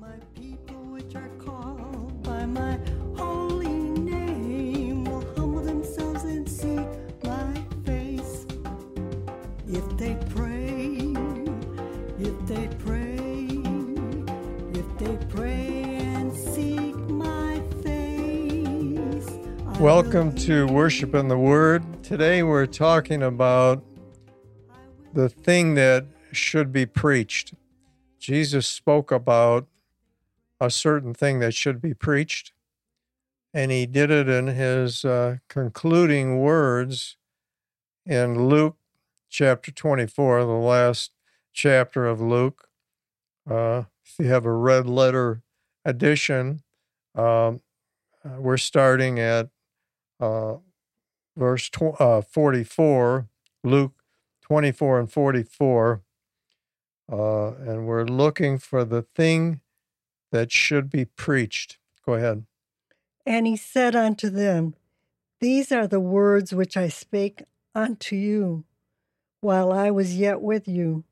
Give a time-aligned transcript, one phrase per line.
[0.00, 2.78] my people which are called by my
[3.16, 6.86] holy name will humble themselves and seek
[7.24, 8.46] my face.
[9.66, 11.14] If they pray,
[12.16, 13.48] if they pray,
[14.72, 19.26] if they pray and seek my face.
[19.66, 22.04] I Welcome to Worship in the Word.
[22.04, 23.82] Today we're talking about
[25.12, 27.54] the thing that should be preached.
[28.20, 29.66] Jesus spoke about
[30.60, 32.52] a certain thing that should be preached,
[33.54, 37.16] and he did it in his uh, concluding words
[38.04, 38.76] in Luke
[39.28, 41.12] chapter 24, the last
[41.52, 42.68] chapter of Luke.
[43.48, 45.42] Uh, if you have a red letter
[45.84, 46.62] edition,
[47.14, 47.60] um,
[48.24, 49.48] uh, we're starting at
[50.20, 50.56] uh,
[51.36, 53.28] verse tw- uh, 44,
[53.64, 53.94] Luke
[54.42, 56.02] 24 and 44.
[57.10, 59.60] Uh, and we're looking for the thing
[60.30, 61.78] that should be preached.
[62.04, 62.44] Go ahead.
[63.26, 64.74] And he said unto them,
[65.40, 67.42] These are the words which I spake
[67.74, 68.64] unto you
[69.40, 71.04] while I was yet with you,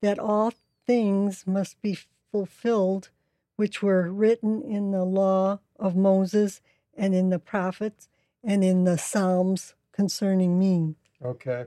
[0.00, 0.52] that all
[0.86, 1.98] things must be
[2.30, 3.10] fulfilled
[3.56, 6.60] which were written in the law of Moses
[6.96, 8.08] and in the prophets
[8.42, 10.96] and in the Psalms concerning me.
[11.24, 11.66] Okay.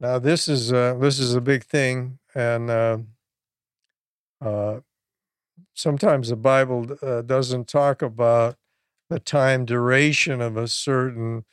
[0.00, 2.98] Now this is uh, this is a big thing, and uh,
[4.40, 4.80] uh,
[5.76, 8.56] sometimes the Bible uh, doesn't talk about
[9.08, 11.44] the time duration of a certain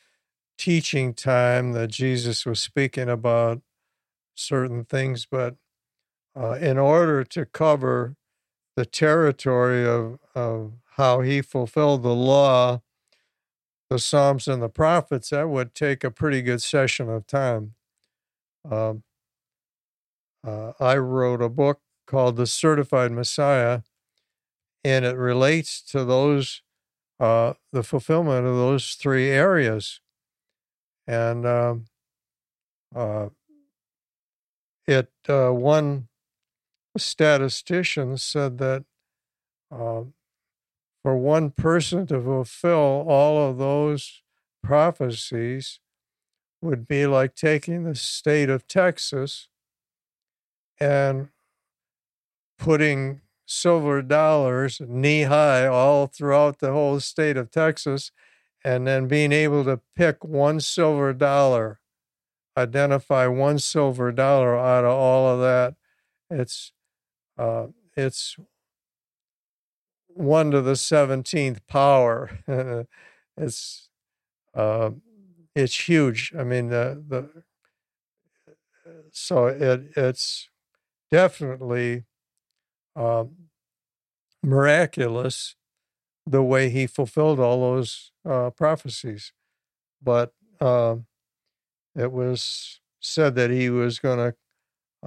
[0.57, 3.61] teaching time that Jesus was speaking about
[4.33, 5.55] certain things, but
[6.35, 8.15] uh, in order to cover
[8.75, 12.81] the territory of, of how he fulfilled the law,
[13.89, 17.75] the Psalms and the prophets, that would take a pretty good session of time.
[18.69, 19.03] Um,
[20.45, 23.81] uh, I wrote a book called The Certified Messiah,
[24.83, 26.61] and it relates to those,
[27.19, 30.01] uh, the fulfillment of those three areas.
[31.07, 31.85] And um,
[32.95, 33.29] uh,
[34.87, 36.07] it, uh, one
[36.97, 38.85] statistician said that
[39.71, 40.13] um,
[41.01, 44.21] for one person to fulfill all of those
[44.63, 45.79] prophecies
[46.61, 49.49] would be like taking the state of Texas
[50.79, 51.29] and
[52.57, 58.11] putting silver dollars knee high all throughout the whole state of Texas
[58.63, 61.79] and then being able to pick one silver dollar,
[62.57, 65.75] identify one silver dollar out of all of that.
[66.29, 66.71] It's
[67.37, 67.67] uh,
[67.97, 68.37] it's
[70.07, 72.39] one to the seventeenth power.
[73.37, 73.89] it's
[74.53, 74.91] uh,
[75.55, 76.33] it's huge.
[76.37, 77.43] I mean the the
[79.11, 80.49] so it it's
[81.11, 82.05] definitely
[82.95, 83.31] um,
[84.41, 85.55] miraculous
[86.25, 89.33] the way he fulfilled all those uh, prophecies.
[90.01, 91.05] But um,
[91.95, 94.35] it was said that he was going to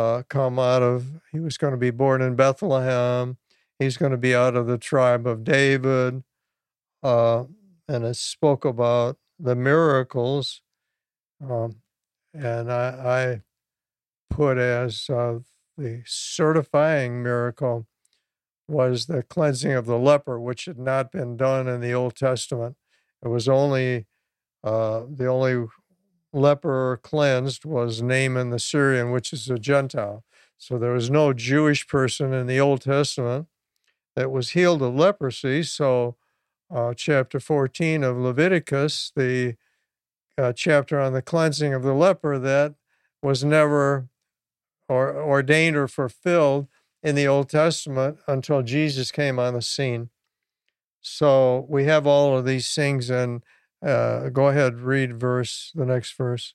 [0.01, 3.39] uh, come out of, he was going to be born in Bethlehem.
[3.79, 6.23] He's going to be out of the tribe of David.
[7.03, 7.45] Uh,
[7.89, 10.61] and it spoke about the miracles.
[11.43, 11.77] Um,
[12.35, 13.43] and I,
[14.31, 15.39] I put as uh,
[15.77, 17.87] the certifying miracle
[18.69, 22.77] was the cleansing of the leper, which had not been done in the Old Testament.
[23.25, 24.07] It was only
[24.65, 25.67] uh, the only
[26.33, 30.25] leper cleansed was Naaman the Syrian, which is a Gentile.
[30.59, 33.47] So there was no Jewish person in the Old Testament
[34.17, 35.63] that was healed of leprosy.
[35.63, 36.17] So,
[36.75, 39.57] uh, chapter 14 of Leviticus, the
[40.37, 42.75] uh, chapter on the cleansing of the leper, that
[43.23, 44.09] was never
[44.89, 46.69] or ordained or fulfilled
[47.03, 50.11] in the Old Testament until Jesus came on the scene.
[51.01, 53.45] So we have all of these things, and
[53.85, 56.55] uh, go ahead, read verse the next verse.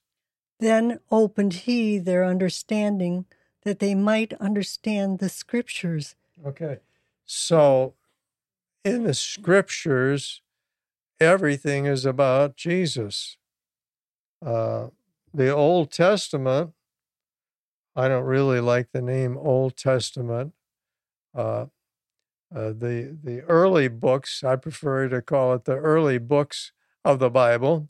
[0.59, 3.25] Then opened he their understanding
[3.63, 6.15] that they might understand the scriptures.
[6.45, 6.79] Okay,
[7.25, 7.93] so
[8.83, 10.41] in the scriptures,
[11.19, 13.37] everything is about Jesus.
[14.45, 14.87] Uh,
[15.33, 16.71] the Old Testament,
[17.95, 20.53] I don't really like the name Old Testament.
[21.35, 21.65] Uh,
[22.53, 26.71] uh, the the early books, I prefer to call it the early books
[27.05, 27.89] of the Bible.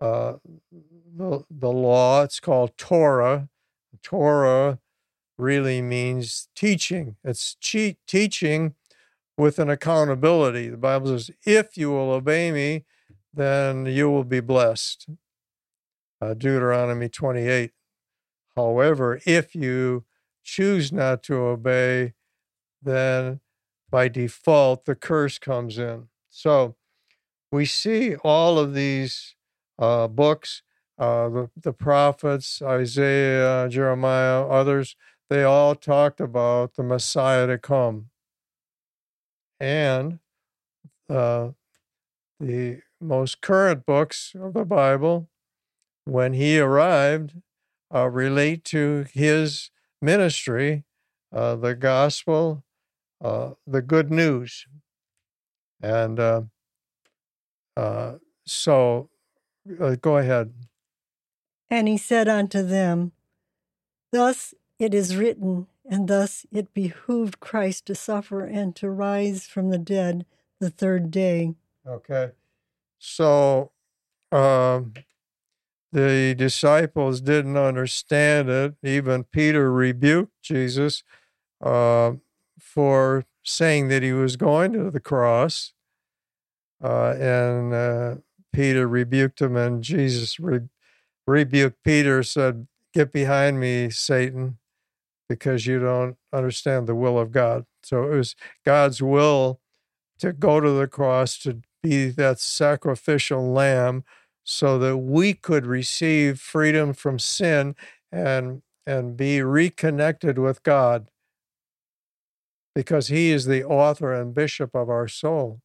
[0.00, 0.34] Uh,
[1.16, 3.48] the the law, it's called Torah.
[4.02, 4.78] Torah
[5.36, 7.16] really means teaching.
[7.24, 7.56] It's
[8.06, 8.74] teaching
[9.36, 10.68] with an accountability.
[10.68, 12.84] The Bible says, "If you will obey me,
[13.32, 15.08] then you will be blessed."
[16.20, 17.72] Uh, Deuteronomy twenty eight.
[18.58, 20.04] However, if you
[20.42, 22.14] choose not to obey,
[22.82, 23.38] then
[23.88, 26.08] by default the curse comes in.
[26.28, 26.74] So
[27.52, 29.36] we see all of these
[29.78, 30.62] uh, books,
[30.98, 34.96] uh, the, the prophets, Isaiah, Jeremiah, others,
[35.30, 38.06] they all talked about the Messiah to come.
[39.60, 40.18] And
[41.08, 41.50] uh,
[42.40, 45.28] the most current books of the Bible,
[46.04, 47.34] when he arrived,
[47.94, 49.70] uh, relate to his
[50.00, 50.84] ministry,
[51.32, 52.64] uh, the gospel,
[53.22, 54.66] uh, the good news.
[55.82, 56.42] And uh,
[57.76, 58.14] uh,
[58.46, 59.10] so
[59.80, 60.52] uh, go ahead.
[61.70, 63.12] And he said unto them,
[64.10, 69.70] Thus it is written, and thus it behooved Christ to suffer and to rise from
[69.70, 70.24] the dead
[70.60, 71.54] the third day.
[71.86, 72.30] Okay.
[72.98, 73.70] So
[74.32, 74.94] um,
[75.92, 78.74] the disciples didn't understand it.
[78.82, 81.02] Even Peter rebuked Jesus
[81.62, 82.12] uh,
[82.60, 85.72] for saying that he was going to the cross.
[86.82, 88.14] Uh, and uh,
[88.52, 90.68] Peter rebuked him, and Jesus re-
[91.26, 94.58] rebuked Peter, said, Get behind me, Satan,
[95.28, 97.66] because you don't understand the will of God.
[97.82, 99.60] So it was God's will
[100.18, 104.04] to go to the cross, to be that sacrificial lamb,
[104.50, 107.76] so that we could receive freedom from sin
[108.10, 111.10] and and be reconnected with God
[112.74, 115.60] because he is the author and bishop of our soul.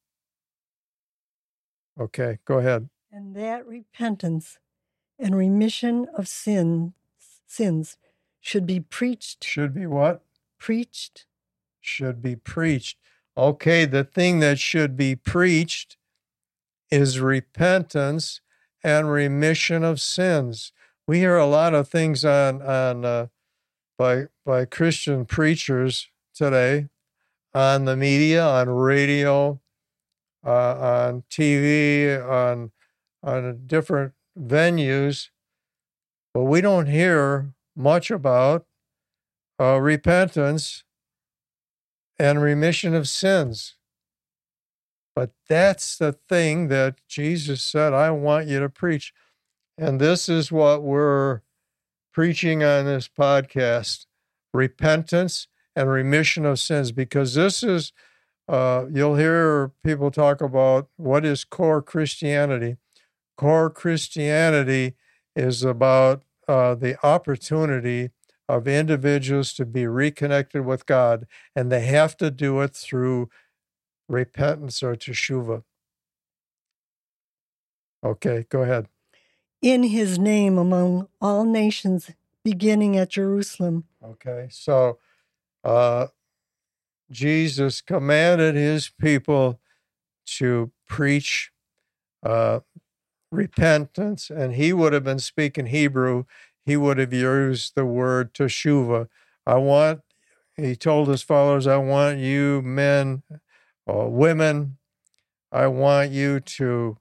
[1.97, 2.89] Okay, go ahead.
[3.09, 4.59] And that repentance
[5.17, 6.93] and remission of sin,
[7.47, 7.95] sins
[8.41, 9.45] should be preached.
[9.45, 10.23] Should be what?
[10.59, 11.25] Preached.
[11.79, 12.97] Should be preached.
[13.37, 15.95] Okay, the thing that should be preached
[16.91, 18.41] is repentance
[18.83, 20.71] and remission of sins.
[21.07, 23.27] We hear a lot of things on on uh,
[23.97, 26.87] by by Christian preachers today,
[27.53, 29.59] on the media, on radio,
[30.45, 32.71] uh, on TV, on
[33.21, 35.29] on different venues,
[36.33, 38.65] but we don't hear much about
[39.59, 40.83] uh, repentance
[42.19, 43.75] and remission of sins.
[45.15, 49.13] But that's the thing that Jesus said, I want you to preach.
[49.77, 51.41] And this is what we're
[52.13, 54.05] preaching on this podcast
[54.53, 57.91] repentance and remission of sins, because this is
[58.47, 62.77] uh, you'll hear people talk about what is core Christianity.
[63.37, 64.95] Core Christianity
[65.35, 68.11] is about uh, the opportunity
[68.49, 71.25] of individuals to be reconnected with God,
[71.55, 73.29] and they have to do it through
[74.13, 75.63] repentance or teshuva.
[78.03, 78.87] Okay, go ahead.
[79.61, 82.11] In his name among all nations,
[82.43, 83.85] beginning at Jerusalem.
[84.03, 84.97] Okay, so
[85.63, 86.07] uh,
[87.09, 89.61] Jesus commanded his people
[90.25, 91.51] to preach
[92.23, 92.59] uh,
[93.31, 96.25] repentance, and he would have been speaking Hebrew.
[96.65, 99.07] He would have used the word teshuva.
[99.45, 100.01] I want,
[100.55, 103.23] he told his followers, I want you men,
[103.87, 104.77] uh, women,
[105.51, 106.97] I want you to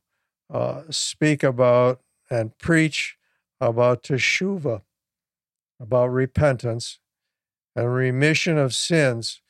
[0.52, 2.00] uh, speak about
[2.30, 3.16] and preach
[3.60, 4.82] about teshuva,
[5.80, 6.98] about repentance
[7.74, 9.40] and remission of sins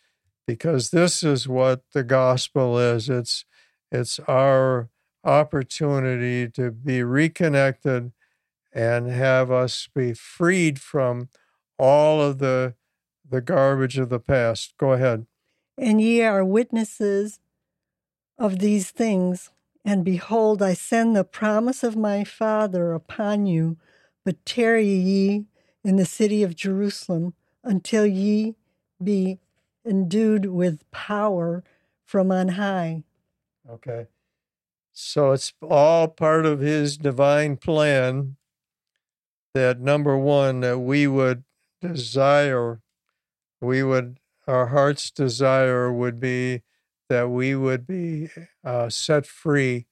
[0.47, 3.09] because this is what the gospel is.
[3.09, 3.45] It's
[3.91, 4.89] it's our
[5.25, 8.13] opportunity to be reconnected
[8.73, 11.29] and have us be freed from
[11.79, 12.75] all of the
[13.29, 14.75] the garbage of the past.
[14.79, 15.27] Go ahead.
[15.79, 17.41] And ye are witnesses
[18.39, 19.51] of these things.
[19.85, 23.79] And behold, I send the promise of my Father upon you,
[24.25, 25.47] but tarry ye
[25.85, 28.55] in the city of Jerusalem until ye
[29.03, 29.41] be
[29.85, 31.65] endued with power
[32.05, 33.03] from on high.
[33.69, 34.07] Okay.
[34.93, 38.37] So it's all part of his divine plan
[39.55, 41.45] that number one, that we would
[41.81, 42.81] desire,
[43.61, 46.63] we would, our heart's desire would be
[47.09, 48.29] that we would be
[48.65, 49.87] uh, set free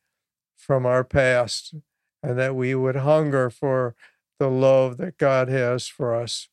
[0.57, 1.75] from our past
[2.23, 3.95] and that we would hunger for
[4.38, 6.49] the love that God has for us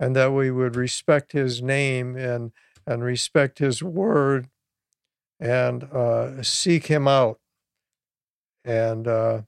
[0.00, 2.52] and that we would respect his name and
[2.86, 4.48] and respect his word
[5.38, 7.38] and uh, seek him out.
[8.64, 9.42] And uh,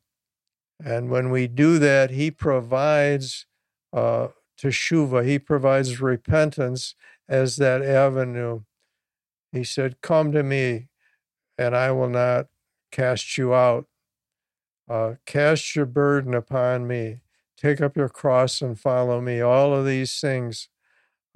[0.85, 3.47] and when we do that, he provides
[3.93, 4.29] uh,
[4.61, 5.25] teshuva.
[5.25, 6.95] He provides repentance
[7.31, 8.63] as that avenue.
[9.53, 10.89] He said, "Come to me,
[11.59, 12.49] and I will not
[12.93, 13.87] cast you out.
[14.89, 17.23] Uh, cast your burden upon me.
[17.57, 19.41] Take up your cross and follow me.
[19.41, 20.69] All of these things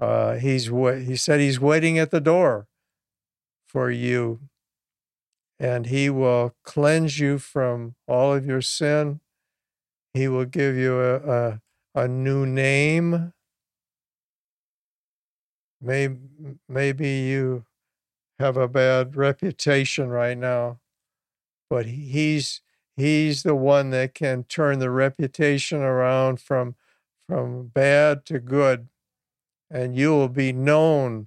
[0.00, 2.68] Uh, he's wa- he said he's waiting at the door
[3.66, 4.48] for you,
[5.58, 9.20] and he will cleanse you from all of your sin.
[10.14, 11.62] He will give you a, a,
[11.94, 13.32] a new name.
[15.84, 16.16] Maybe,
[16.68, 17.64] maybe you
[18.38, 20.80] have a bad reputation right now,
[21.68, 22.62] but he's
[22.96, 26.74] he's the one that can turn the reputation around from
[27.28, 28.88] from bad to good
[29.70, 31.26] and you will be known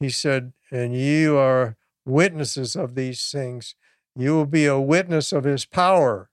[0.00, 3.74] he said and you are witnesses of these things.
[4.14, 6.30] You will be a witness of his power.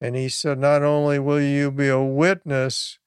[0.00, 2.98] And he said not only will you be a witness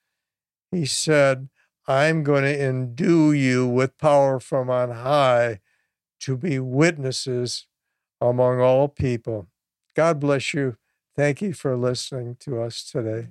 [0.71, 1.49] he said
[1.87, 5.59] i'm going to endue you with power from on high
[6.19, 7.67] to be witnesses
[8.19, 9.47] among all people
[9.95, 10.77] god bless you
[11.17, 13.29] Thank you for listening to us today.